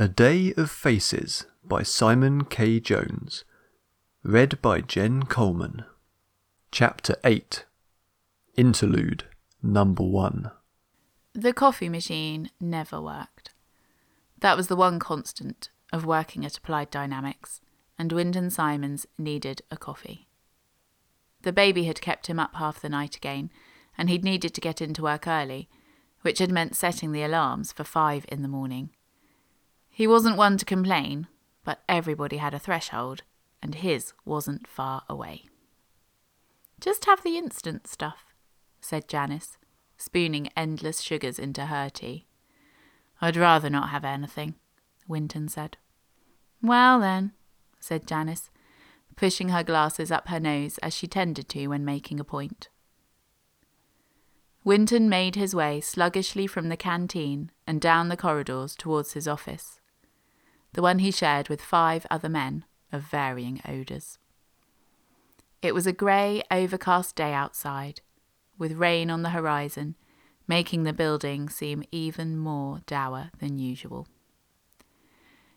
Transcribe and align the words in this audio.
A 0.00 0.06
Day 0.06 0.54
of 0.56 0.70
Faces 0.70 1.46
by 1.64 1.82
Simon 1.82 2.44
K. 2.44 2.78
Jones. 2.78 3.44
Read 4.22 4.62
by 4.62 4.80
Jen 4.80 5.24
Coleman. 5.24 5.86
Chapter 6.70 7.16
8 7.24 7.64
Interlude 8.56 9.24
Number 9.60 10.04
1. 10.04 10.52
The 11.32 11.52
coffee 11.52 11.88
machine 11.88 12.48
never 12.60 13.00
worked. 13.00 13.50
That 14.38 14.56
was 14.56 14.68
the 14.68 14.76
one 14.76 15.00
constant 15.00 15.68
of 15.92 16.06
working 16.06 16.46
at 16.46 16.56
Applied 16.56 16.90
Dynamics, 16.92 17.60
and 17.98 18.12
Winton 18.12 18.50
Simons 18.50 19.04
needed 19.18 19.62
a 19.68 19.76
coffee. 19.76 20.28
The 21.42 21.52
baby 21.52 21.86
had 21.86 22.00
kept 22.00 22.28
him 22.28 22.38
up 22.38 22.54
half 22.54 22.80
the 22.80 22.88
night 22.88 23.16
again, 23.16 23.50
and 23.98 24.08
he'd 24.08 24.22
needed 24.22 24.54
to 24.54 24.60
get 24.60 24.80
into 24.80 25.02
work 25.02 25.26
early, 25.26 25.68
which 26.20 26.38
had 26.38 26.52
meant 26.52 26.76
setting 26.76 27.10
the 27.10 27.24
alarms 27.24 27.72
for 27.72 27.82
five 27.82 28.24
in 28.28 28.42
the 28.42 28.48
morning. 28.48 28.90
He 29.98 30.06
wasn't 30.06 30.36
one 30.36 30.56
to 30.58 30.64
complain, 30.64 31.26
but 31.64 31.82
everybody 31.88 32.36
had 32.36 32.54
a 32.54 32.60
threshold, 32.60 33.24
and 33.60 33.74
his 33.74 34.12
wasn't 34.24 34.68
far 34.68 35.02
away. 35.08 35.46
Just 36.78 37.06
have 37.06 37.24
the 37.24 37.36
instant 37.36 37.88
stuff, 37.88 38.26
said 38.80 39.08
Janice, 39.08 39.58
spooning 39.96 40.50
endless 40.56 41.00
sugars 41.00 41.36
into 41.36 41.66
her 41.66 41.90
tea. 41.90 42.28
I'd 43.20 43.36
rather 43.36 43.68
not 43.68 43.88
have 43.88 44.04
anything, 44.04 44.54
Winton 45.08 45.48
said. 45.48 45.78
Well, 46.62 47.00
then, 47.00 47.32
said 47.80 48.06
Janice, 48.06 48.50
pushing 49.16 49.48
her 49.48 49.64
glasses 49.64 50.12
up 50.12 50.28
her 50.28 50.38
nose 50.38 50.78
as 50.78 50.94
she 50.94 51.08
tended 51.08 51.48
to 51.48 51.66
when 51.66 51.84
making 51.84 52.20
a 52.20 52.24
point. 52.24 52.68
Winton 54.62 55.08
made 55.08 55.34
his 55.34 55.56
way 55.56 55.80
sluggishly 55.80 56.46
from 56.46 56.68
the 56.68 56.76
canteen 56.76 57.50
and 57.66 57.80
down 57.80 58.06
the 58.06 58.16
corridors 58.16 58.76
towards 58.76 59.14
his 59.14 59.26
office, 59.26 59.77
the 60.72 60.82
one 60.82 60.98
he 60.98 61.10
shared 61.10 61.48
with 61.48 61.60
five 61.60 62.06
other 62.10 62.28
men 62.28 62.64
of 62.92 63.02
varying 63.02 63.60
odours. 63.66 64.18
It 65.60 65.74
was 65.74 65.86
a 65.86 65.92
grey, 65.92 66.42
overcast 66.50 67.16
day 67.16 67.32
outside, 67.32 68.00
with 68.58 68.72
rain 68.72 69.10
on 69.10 69.22
the 69.22 69.30
horizon, 69.30 69.96
making 70.46 70.84
the 70.84 70.92
building 70.92 71.48
seem 71.48 71.82
even 71.90 72.36
more 72.36 72.80
dour 72.86 73.30
than 73.38 73.58
usual. 73.58 74.06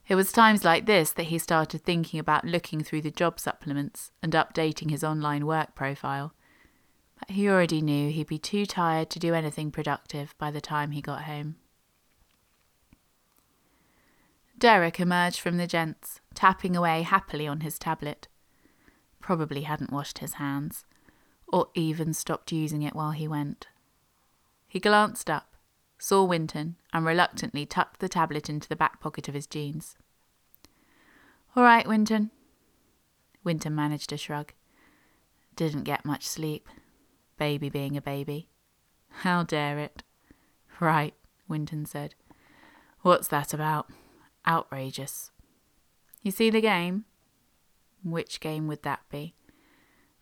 It 0.07 0.15
was 0.15 0.31
times 0.31 0.65
like 0.65 0.87
this 0.87 1.11
that 1.13 1.27
he 1.27 1.37
started 1.37 1.83
thinking 1.83 2.19
about 2.19 2.43
looking 2.43 2.83
through 2.83 3.03
the 3.03 3.11
job 3.11 3.39
supplements 3.39 4.11
and 4.21 4.33
updating 4.33 4.89
his 4.89 5.03
online 5.03 5.45
work 5.45 5.75
profile. 5.75 6.33
But 7.17 7.31
he 7.31 7.47
already 7.47 7.81
knew 7.81 8.11
he'd 8.11 8.27
be 8.27 8.39
too 8.39 8.65
tired 8.65 9.09
to 9.11 9.19
do 9.19 9.33
anything 9.33 9.71
productive 9.71 10.35
by 10.37 10.51
the 10.51 10.59
time 10.59 10.91
he 10.91 11.01
got 11.01 11.23
home. 11.23 11.55
Derek 14.61 14.99
emerged 14.99 15.39
from 15.39 15.57
the 15.57 15.65
gents, 15.65 16.21
tapping 16.35 16.75
away 16.75 17.01
happily 17.01 17.47
on 17.47 17.61
his 17.61 17.79
tablet. 17.79 18.27
Probably 19.19 19.63
hadn't 19.63 19.91
washed 19.91 20.19
his 20.19 20.33
hands, 20.33 20.85
or 21.51 21.69
even 21.73 22.13
stopped 22.13 22.51
using 22.51 22.83
it 22.83 22.95
while 22.95 23.09
he 23.09 23.27
went. 23.27 23.69
He 24.67 24.79
glanced 24.79 25.31
up, 25.31 25.55
saw 25.97 26.23
Winton, 26.23 26.75
and 26.93 27.07
reluctantly 27.07 27.65
tucked 27.65 28.01
the 28.01 28.07
tablet 28.07 28.51
into 28.51 28.69
the 28.69 28.75
back 28.75 28.99
pocket 28.99 29.27
of 29.27 29.33
his 29.33 29.47
jeans. 29.47 29.97
All 31.55 31.63
right, 31.63 31.87
Winton. 31.87 32.29
Winton 33.43 33.73
managed 33.73 34.13
a 34.13 34.17
shrug. 34.17 34.53
Didn't 35.55 35.85
get 35.85 36.05
much 36.05 36.27
sleep. 36.27 36.69
Baby 37.39 37.69
being 37.69 37.97
a 37.97 38.01
baby. 38.01 38.47
How 39.09 39.41
dare 39.41 39.79
it? 39.79 40.03
Right, 40.79 41.15
Winton 41.47 41.87
said. 41.87 42.13
What's 43.01 43.27
that 43.29 43.55
about? 43.55 43.89
Outrageous. 44.47 45.31
You 46.21 46.31
see 46.31 46.49
the 46.49 46.61
game? 46.61 47.05
Which 48.03 48.39
game 48.39 48.67
would 48.67 48.83
that 48.83 49.01
be? 49.09 49.35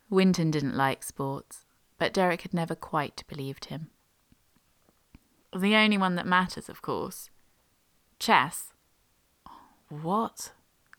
Winton 0.09 0.51
didn't 0.51 0.75
like 0.75 1.03
sports, 1.03 1.65
but 1.97 2.13
Derek 2.13 2.41
had 2.41 2.53
never 2.53 2.75
quite 2.75 3.23
believed 3.27 3.65
him. 3.65 3.89
The 5.55 5.75
only 5.75 5.97
one 5.97 6.15
that 6.15 6.27
matters, 6.27 6.69
of 6.69 6.81
course. 6.81 7.29
Chess. 8.19 8.73
What? 9.89 10.51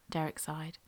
Derek 0.08 0.38
sighed. 0.38 0.78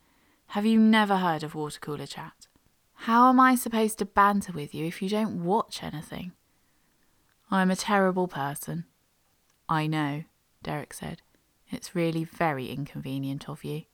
Have 0.49 0.67
you 0.67 0.79
never 0.79 1.19
heard 1.19 1.43
of 1.43 1.55
water 1.55 1.81
cooler 1.81 2.07
chat? 2.07 2.49
How 2.95 3.29
am 3.29 3.41
I 3.41 3.55
supposed 3.55 3.99
to 3.99 4.05
banter 4.05 4.53
with 4.53 4.75
you 4.75 4.87
if 4.87 5.03
you 5.03 5.09
don't 5.09 5.45
watch 5.45 5.83
anything? 5.83 6.33
I'm 7.51 7.71
a 7.71 7.77
terrible 7.77 8.29
person. 8.29 8.85
I 9.69 9.87
know, 9.87 10.25
Derek 10.63 10.95
said. 10.95 11.23
It's 11.73 11.95
really 11.95 12.23
very 12.23 12.71
inconvenient 12.71 13.49
of 13.49 13.65
you. 13.65 13.85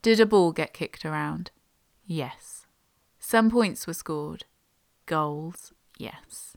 Did 0.00 0.18
a 0.18 0.26
ball 0.26 0.52
get 0.52 0.72
kicked 0.72 1.04
around? 1.04 1.50
Yes. 2.06 2.66
Some 3.18 3.50
points 3.50 3.86
were 3.86 3.92
scored. 3.92 4.44
Goals? 5.04 5.74
Yes. 5.98 6.56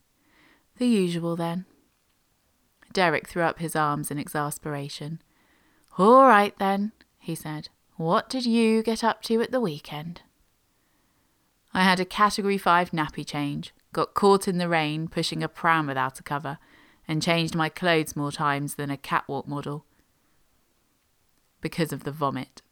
The 0.78 0.86
usual 0.86 1.36
then. 1.36 1.66
Derek 2.92 3.28
threw 3.28 3.42
up 3.42 3.58
his 3.58 3.76
arms 3.76 4.10
in 4.10 4.18
exasperation. 4.18 5.20
All 5.98 6.26
right 6.26 6.58
then, 6.58 6.92
he 7.18 7.34
said. 7.34 7.68
What 7.96 8.30
did 8.30 8.46
you 8.46 8.82
get 8.82 9.04
up 9.04 9.22
to 9.24 9.42
at 9.42 9.50
the 9.50 9.60
weekend? 9.60 10.22
I 11.74 11.82
had 11.82 12.00
a 12.00 12.06
Category 12.06 12.58
5 12.58 12.90
nappy 12.90 13.26
change, 13.26 13.74
got 13.92 14.14
caught 14.14 14.48
in 14.48 14.58
the 14.58 14.68
rain 14.68 15.08
pushing 15.08 15.42
a 15.42 15.48
pram 15.48 15.86
without 15.86 16.18
a 16.18 16.22
cover, 16.22 16.58
and 17.12 17.20
changed 17.20 17.54
my 17.54 17.68
clothes 17.68 18.16
more 18.16 18.32
times 18.32 18.76
than 18.76 18.90
a 18.90 18.96
catwalk 18.96 19.46
model. 19.46 19.84
Because 21.60 21.92
of 21.92 22.04
the 22.04 22.10
vomit. 22.10 22.62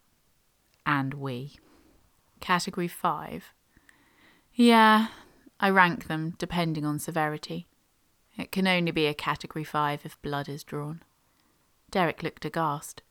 And 0.86 1.12
we. 1.12 1.58
Category 2.40 2.88
5. 2.88 3.52
Yeah, 4.54 5.08
I 5.60 5.68
rank 5.68 6.08
them 6.08 6.36
depending 6.38 6.86
on 6.86 6.98
severity. 6.98 7.66
It 8.38 8.50
can 8.50 8.66
only 8.66 8.92
be 8.92 9.06
a 9.06 9.12
Category 9.12 9.62
5 9.62 10.06
if 10.06 10.22
blood 10.22 10.48
is 10.48 10.64
drawn. 10.64 11.02
Derek 11.90 12.22
looked 12.22 12.46
aghast. 12.46 13.02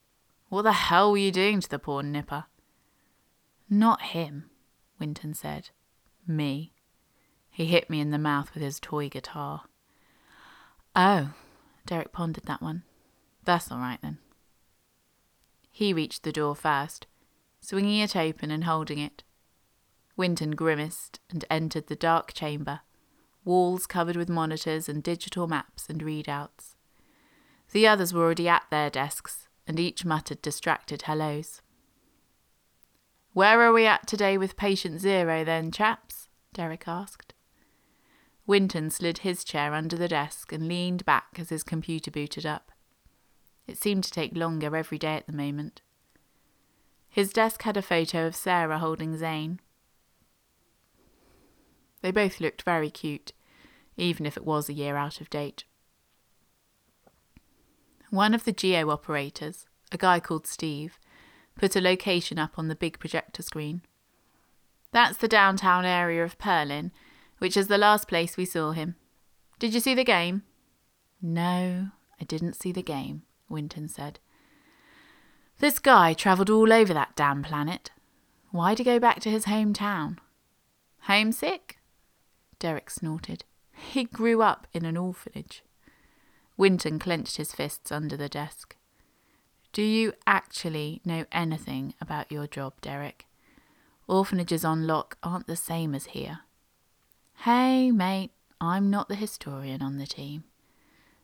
What 0.48 0.62
the 0.62 0.72
hell 0.72 1.12
were 1.12 1.18
you 1.18 1.30
doing 1.30 1.60
to 1.60 1.70
the 1.70 1.78
poor 1.78 2.02
nipper? 2.02 2.46
Not 3.68 4.02
him, 4.02 4.50
Winton 4.98 5.34
said. 5.34 5.70
Me. 6.26 6.72
He 7.50 7.66
hit 7.66 7.88
me 7.88 8.00
in 8.00 8.10
the 8.10 8.18
mouth 8.18 8.52
with 8.52 8.64
his 8.64 8.80
toy 8.80 9.08
guitar. 9.08 9.66
Oh, 10.94 11.32
Derek 11.86 12.12
pondered 12.12 12.44
that 12.44 12.62
one. 12.62 12.82
That's 13.44 13.70
all 13.70 13.78
right 13.78 14.00
then. 14.02 14.18
He 15.70 15.92
reached 15.92 16.24
the 16.24 16.32
door 16.32 16.54
first, 16.54 17.06
swinging 17.60 18.00
it 18.00 18.16
open 18.16 18.50
and 18.50 18.64
holding 18.64 18.98
it. 18.98 19.22
Winton 20.16 20.50
grimaced 20.52 21.20
and 21.30 21.44
entered 21.48 21.86
the 21.86 21.96
dark 21.96 22.32
chamber, 22.32 22.80
walls 23.44 23.86
covered 23.86 24.16
with 24.16 24.28
monitors 24.28 24.88
and 24.88 25.02
digital 25.02 25.46
maps 25.46 25.88
and 25.88 26.02
readouts. 26.02 26.74
The 27.72 27.86
others 27.86 28.12
were 28.12 28.24
already 28.24 28.48
at 28.48 28.64
their 28.70 28.90
desks, 28.90 29.48
and 29.66 29.78
each 29.78 30.04
muttered 30.04 30.42
distracted 30.42 31.02
hellos. 31.02 31.62
Where 33.32 33.60
are 33.62 33.72
we 33.72 33.86
at 33.86 34.08
today 34.08 34.36
with 34.36 34.56
patient 34.56 35.00
zero, 35.00 35.44
then, 35.44 35.70
chaps? 35.70 36.28
Derek 36.52 36.88
asked. 36.88 37.29
Winton 38.50 38.90
slid 38.90 39.18
his 39.18 39.44
chair 39.44 39.74
under 39.74 39.94
the 39.94 40.08
desk 40.08 40.52
and 40.52 40.66
leaned 40.66 41.04
back 41.04 41.36
as 41.38 41.50
his 41.50 41.62
computer 41.62 42.10
booted 42.10 42.44
up. 42.44 42.72
It 43.68 43.78
seemed 43.78 44.02
to 44.02 44.10
take 44.10 44.36
longer 44.36 44.74
every 44.74 44.98
day 44.98 45.14
at 45.14 45.28
the 45.28 45.32
moment. 45.32 45.82
His 47.08 47.32
desk 47.32 47.62
had 47.62 47.76
a 47.76 47.80
photo 47.80 48.26
of 48.26 48.34
Sarah 48.34 48.80
holding 48.80 49.16
Zane. 49.16 49.60
They 52.02 52.10
both 52.10 52.40
looked 52.40 52.62
very 52.62 52.90
cute, 52.90 53.32
even 53.96 54.26
if 54.26 54.36
it 54.36 54.44
was 54.44 54.68
a 54.68 54.72
year 54.72 54.96
out 54.96 55.20
of 55.20 55.30
date. 55.30 55.62
One 58.10 58.34
of 58.34 58.42
the 58.42 58.52
geo 58.52 58.90
operators, 58.90 59.66
a 59.92 59.96
guy 59.96 60.18
called 60.18 60.48
Steve, 60.48 60.98
put 61.54 61.76
a 61.76 61.80
location 61.80 62.36
up 62.36 62.58
on 62.58 62.66
the 62.66 62.74
big 62.74 62.98
projector 62.98 63.44
screen. 63.44 63.82
That's 64.90 65.18
the 65.18 65.28
downtown 65.28 65.84
area 65.84 66.24
of 66.24 66.36
Perlin, 66.36 66.90
which 67.40 67.56
is 67.56 67.66
the 67.66 67.78
last 67.78 68.06
place 68.06 68.36
we 68.36 68.44
saw 68.44 68.70
him. 68.70 68.94
Did 69.58 69.74
you 69.74 69.80
see 69.80 69.94
the 69.94 70.04
game? 70.04 70.42
No, 71.20 71.88
I 72.20 72.24
didn't 72.24 72.54
see 72.54 72.70
the 72.70 72.82
game, 72.82 73.22
Winton 73.48 73.88
said. 73.88 74.20
This 75.58 75.78
guy 75.78 76.12
travelled 76.12 76.48
all 76.48 76.72
over 76.72 76.94
that 76.94 77.16
damn 77.16 77.42
planet. 77.42 77.90
Why'd 78.50 78.78
he 78.78 78.84
go 78.84 78.98
back 78.98 79.20
to 79.20 79.30
his 79.30 79.46
hometown? 79.46 80.18
Homesick? 81.00 81.78
Derek 82.58 82.90
snorted. 82.90 83.44
He 83.72 84.04
grew 84.04 84.42
up 84.42 84.66
in 84.72 84.84
an 84.84 84.96
orphanage. 84.96 85.62
Winton 86.56 86.98
clenched 86.98 87.38
his 87.38 87.54
fists 87.54 87.90
under 87.90 88.16
the 88.16 88.28
desk. 88.28 88.76
Do 89.72 89.82
you 89.82 90.12
actually 90.26 91.00
know 91.04 91.24
anything 91.32 91.94
about 92.00 92.30
your 92.30 92.46
job, 92.46 92.74
Derek? 92.82 93.26
Orphanages 94.08 94.64
on 94.64 94.86
lock 94.86 95.16
aren't 95.22 95.46
the 95.46 95.56
same 95.56 95.94
as 95.94 96.06
here. 96.06 96.40
Hey, 97.44 97.90
mate, 97.90 98.32
I'm 98.60 98.90
not 98.90 99.08
the 99.08 99.14
historian 99.14 99.80
on 99.80 99.96
the 99.96 100.06
team. 100.06 100.44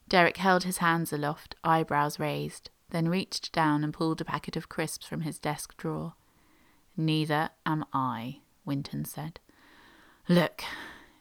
Derek 0.08 0.38
held 0.38 0.64
his 0.64 0.78
hands 0.78 1.12
aloft, 1.12 1.56
eyebrows 1.62 2.18
raised, 2.18 2.70
then 2.88 3.10
reached 3.10 3.52
down 3.52 3.84
and 3.84 3.92
pulled 3.92 4.22
a 4.22 4.24
packet 4.24 4.56
of 4.56 4.70
crisps 4.70 5.06
from 5.06 5.20
his 5.20 5.38
desk 5.38 5.76
drawer. 5.76 6.14
Neither 6.96 7.50
am 7.66 7.84
I, 7.92 8.38
Winton 8.64 9.04
said. 9.04 9.40
Look, 10.26 10.62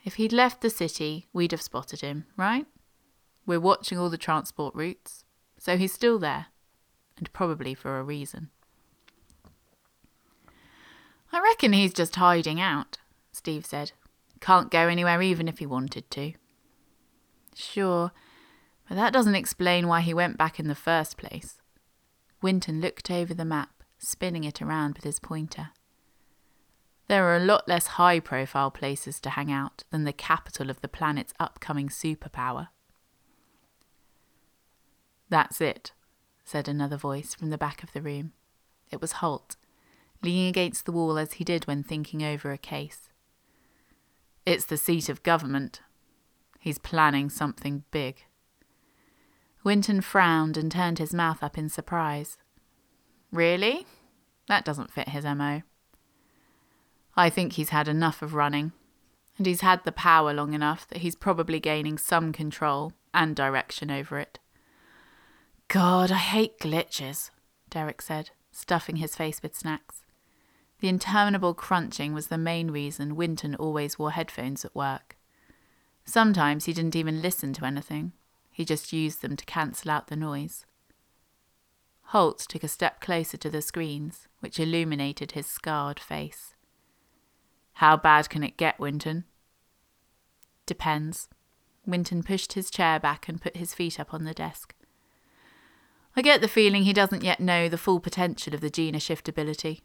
if 0.05 0.13
he'd 0.13 0.31
left 0.31 0.61
the 0.61 0.69
city, 0.69 1.27
we'd 1.33 1.51
have 1.51 1.61
spotted 1.61 1.99
him, 1.99 2.27
right? 2.37 2.65
We're 3.45 3.59
watching 3.59 3.97
all 3.97 4.09
the 4.09 4.17
transport 4.17 4.73
routes, 4.73 5.25
so 5.57 5.75
he's 5.77 5.91
still 5.91 6.19
there, 6.19 6.45
and 7.17 7.33
probably 7.33 7.73
for 7.73 7.99
a 7.99 8.03
reason. 8.03 8.49
I 11.33 11.41
reckon 11.41 11.73
he's 11.73 11.93
just 11.93 12.15
hiding 12.15 12.61
out, 12.61 12.99
Steve 13.33 13.65
said. 13.65 13.91
Can't 14.45 14.69
go 14.69 14.87
anywhere 14.87 15.23
even 15.23 15.47
if 15.47 15.57
he 15.57 15.65
wanted 15.65 16.11
to. 16.11 16.33
Sure, 17.55 18.11
but 18.87 18.93
that 18.93 19.11
doesn't 19.11 19.33
explain 19.33 19.87
why 19.87 20.01
he 20.01 20.13
went 20.13 20.37
back 20.37 20.59
in 20.59 20.67
the 20.67 20.75
first 20.75 21.17
place. 21.17 21.59
Winton 22.43 22.79
looked 22.79 23.09
over 23.09 23.33
the 23.33 23.43
map, 23.43 23.81
spinning 23.97 24.43
it 24.43 24.61
around 24.61 24.97
with 24.97 25.03
his 25.03 25.19
pointer. 25.19 25.69
There 27.07 27.25
are 27.25 27.35
a 27.35 27.43
lot 27.43 27.67
less 27.67 27.87
high 27.97 28.19
profile 28.19 28.69
places 28.69 29.19
to 29.21 29.31
hang 29.31 29.51
out 29.51 29.83
than 29.89 30.03
the 30.03 30.13
capital 30.13 30.69
of 30.69 30.79
the 30.81 30.87
planet's 30.87 31.33
upcoming 31.39 31.89
superpower. 31.89 32.67
That's 35.27 35.59
it, 35.59 35.91
said 36.43 36.67
another 36.67 36.97
voice 36.97 37.33
from 37.33 37.49
the 37.49 37.57
back 37.57 37.81
of 37.81 37.93
the 37.93 38.01
room. 38.03 38.33
It 38.91 39.01
was 39.01 39.13
Holt, 39.13 39.55
leaning 40.21 40.45
against 40.45 40.85
the 40.85 40.91
wall 40.91 41.17
as 41.17 41.33
he 41.33 41.43
did 41.43 41.65
when 41.65 41.81
thinking 41.81 42.23
over 42.23 42.51
a 42.51 42.59
case. 42.59 43.09
It's 44.45 44.65
the 44.65 44.77
seat 44.77 45.09
of 45.09 45.23
government. 45.23 45.81
He's 46.59 46.77
planning 46.77 47.29
something 47.29 47.83
big. 47.91 48.25
Winton 49.63 50.01
frowned 50.01 50.55
and 50.57 50.71
turned 50.71 50.99
his 50.99 51.13
mouth 51.13 51.41
up 51.41 51.57
in 51.57 51.69
surprise. 51.69 52.37
Really? 53.31 53.87
That 54.47 54.63
doesn't 54.63 54.91
fit 54.91 55.09
his 55.09 55.25
MO. 55.25 55.63
I 57.17 57.29
think 57.29 57.53
he's 57.53 57.69
had 57.69 57.87
enough 57.87 58.21
of 58.21 58.35
running, 58.35 58.73
and 59.37 59.47
he's 59.47 59.61
had 59.61 59.83
the 59.83 59.91
power 59.91 60.33
long 60.33 60.53
enough 60.53 60.87
that 60.89 60.99
he's 60.99 61.15
probably 61.15 61.59
gaining 61.59 61.97
some 61.97 62.31
control 62.31 62.93
and 63.13 63.35
direction 63.35 63.89
over 63.89 64.19
it. 64.19 64.37
God, 65.67 66.11
I 66.11 66.17
hate 66.17 66.59
glitches, 66.59 67.31
Derek 67.71 68.01
said, 68.01 68.29
stuffing 68.51 68.97
his 68.97 69.15
face 69.15 69.41
with 69.41 69.55
snacks. 69.55 70.04
The 70.79 70.89
interminable 70.89 71.53
crunching 71.53 72.13
was 72.13 72.27
the 72.27 72.37
main 72.37 72.69
reason 72.69 73.15
Winton 73.15 73.55
always 73.55 73.97
wore 73.97 74.11
headphones 74.11 74.65
at 74.65 74.75
work. 74.75 75.15
Sometimes 76.03 76.65
he 76.65 76.73
didn't 76.73 76.95
even 76.95 77.21
listen 77.21 77.53
to 77.53 77.65
anything, 77.65 78.11
he 78.51 78.63
just 78.65 78.93
used 78.93 79.21
them 79.21 79.35
to 79.35 79.45
cancel 79.45 79.91
out 79.91 80.07
the 80.07 80.15
noise. 80.15 80.65
Holt 82.09 82.39
took 82.39 82.63
a 82.63 82.67
step 82.67 83.01
closer 83.01 83.35
to 83.37 83.49
the 83.49 83.61
screens, 83.61 84.27
which 84.39 84.59
illuminated 84.59 85.31
his 85.31 85.47
scarred 85.47 85.99
face. 85.99 86.53
How 87.73 87.97
bad 87.97 88.29
can 88.29 88.43
it 88.43 88.57
get, 88.57 88.79
Winton? 88.79 89.25
Depends. 90.65 91.27
Winton 91.85 92.23
pushed 92.23 92.53
his 92.53 92.69
chair 92.69 92.99
back 92.99 93.27
and 93.27 93.41
put 93.41 93.57
his 93.57 93.73
feet 93.73 93.99
up 93.99 94.13
on 94.13 94.23
the 94.23 94.33
desk. 94.33 94.73
I 96.15 96.21
get 96.21 96.41
the 96.41 96.47
feeling 96.47 96.83
he 96.83 96.93
doesn't 96.93 97.23
yet 97.23 97.39
know 97.39 97.67
the 97.67 97.77
full 97.77 97.99
potential 97.99 98.53
of 98.53 98.61
the 98.61 98.69
Gina 98.69 98.99
shift 98.99 99.27
ability. 99.27 99.83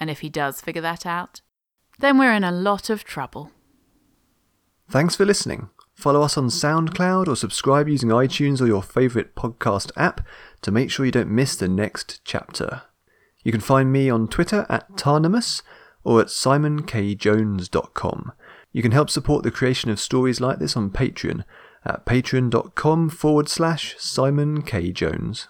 And 0.00 0.10
if 0.10 0.20
he 0.20 0.28
does 0.28 0.60
figure 0.60 0.82
that 0.82 1.04
out, 1.04 1.40
then 1.98 2.18
we're 2.18 2.32
in 2.32 2.44
a 2.44 2.52
lot 2.52 2.90
of 2.90 3.02
trouble. 3.04 3.50
Thanks 4.88 5.16
for 5.16 5.24
listening. 5.24 5.70
Follow 5.94 6.22
us 6.22 6.38
on 6.38 6.46
SoundCloud 6.46 7.26
or 7.26 7.34
subscribe 7.34 7.88
using 7.88 8.10
iTunes 8.10 8.60
or 8.60 8.68
your 8.68 8.84
favourite 8.84 9.34
podcast 9.34 9.90
app 9.96 10.20
to 10.62 10.70
make 10.70 10.90
sure 10.90 11.04
you 11.04 11.10
don't 11.10 11.28
miss 11.28 11.56
the 11.56 11.66
next 11.66 12.20
chapter. 12.24 12.82
You 13.42 13.50
can 13.50 13.60
find 13.60 13.92
me 13.92 14.08
on 14.08 14.28
Twitter 14.28 14.64
at 14.68 14.96
Tarnimus 14.96 15.62
or 16.04 16.20
at 16.20 16.28
simonkjones.com. 16.28 18.32
You 18.72 18.82
can 18.82 18.92
help 18.92 19.10
support 19.10 19.42
the 19.42 19.50
creation 19.50 19.90
of 19.90 19.98
stories 19.98 20.40
like 20.40 20.60
this 20.60 20.76
on 20.76 20.90
Patreon 20.90 21.42
at 21.84 22.06
patreon.com 22.06 23.10
forward 23.10 23.48
slash 23.48 23.96
Simon 23.98 24.62
K. 24.62 24.92
Jones. 24.92 25.48